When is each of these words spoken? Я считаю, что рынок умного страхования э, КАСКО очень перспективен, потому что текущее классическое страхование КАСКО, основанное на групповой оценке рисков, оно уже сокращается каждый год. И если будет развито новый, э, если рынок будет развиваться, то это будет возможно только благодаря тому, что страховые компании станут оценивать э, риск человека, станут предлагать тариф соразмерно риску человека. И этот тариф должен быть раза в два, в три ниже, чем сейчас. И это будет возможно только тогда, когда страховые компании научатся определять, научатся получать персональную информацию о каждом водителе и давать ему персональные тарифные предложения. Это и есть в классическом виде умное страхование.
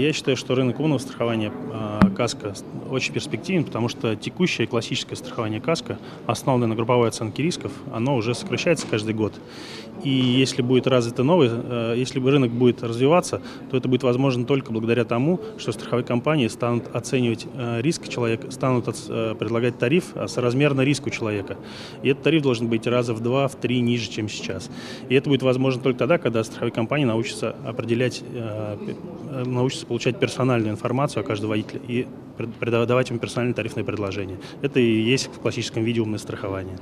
Я 0.00 0.14
считаю, 0.14 0.34
что 0.34 0.54
рынок 0.54 0.80
умного 0.80 0.98
страхования 0.98 1.52
э, 1.52 2.14
КАСКО 2.16 2.54
очень 2.90 3.12
перспективен, 3.12 3.64
потому 3.64 3.90
что 3.90 4.16
текущее 4.16 4.66
классическое 4.66 5.14
страхование 5.14 5.60
КАСКО, 5.60 5.98
основанное 6.26 6.68
на 6.68 6.74
групповой 6.74 7.08
оценке 7.08 7.42
рисков, 7.42 7.70
оно 7.92 8.16
уже 8.16 8.34
сокращается 8.34 8.86
каждый 8.90 9.12
год. 9.12 9.34
И 10.02 10.08
если 10.08 10.62
будет 10.62 10.86
развито 10.86 11.22
новый, 11.22 11.50
э, 11.52 11.94
если 11.98 12.18
рынок 12.18 12.50
будет 12.50 12.82
развиваться, 12.82 13.42
то 13.70 13.76
это 13.76 13.88
будет 13.88 14.02
возможно 14.02 14.46
только 14.46 14.72
благодаря 14.72 15.04
тому, 15.04 15.38
что 15.58 15.70
страховые 15.72 16.06
компании 16.06 16.48
станут 16.48 16.84
оценивать 16.94 17.46
э, 17.52 17.82
риск 17.82 18.08
человека, 18.08 18.50
станут 18.50 18.86
предлагать 19.38 19.78
тариф 19.78 20.14
соразмерно 20.26 20.80
риску 20.80 21.10
человека. 21.10 21.58
И 22.02 22.08
этот 22.08 22.24
тариф 22.24 22.42
должен 22.42 22.68
быть 22.68 22.86
раза 22.86 23.12
в 23.12 23.20
два, 23.20 23.48
в 23.48 23.54
три 23.54 23.80
ниже, 23.80 24.08
чем 24.08 24.30
сейчас. 24.30 24.70
И 25.10 25.14
это 25.14 25.28
будет 25.28 25.42
возможно 25.42 25.82
только 25.82 25.98
тогда, 25.98 26.16
когда 26.16 26.42
страховые 26.42 26.72
компании 26.72 27.04
научатся 27.04 27.54
определять, 27.66 28.24
научатся 29.44 29.89
получать 29.90 30.20
персональную 30.20 30.70
информацию 30.70 31.20
о 31.22 31.24
каждом 31.24 31.48
водителе 31.48 31.80
и 31.88 32.06
давать 32.70 33.10
ему 33.10 33.18
персональные 33.18 33.54
тарифные 33.54 33.84
предложения. 33.84 34.38
Это 34.62 34.78
и 34.78 34.84
есть 34.84 35.26
в 35.26 35.40
классическом 35.40 35.82
виде 35.82 36.00
умное 36.00 36.20
страхование. 36.20 36.78